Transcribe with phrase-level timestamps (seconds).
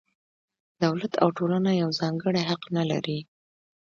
[0.83, 3.19] دولت او ټولنه یو ځانګړی حق نه لري.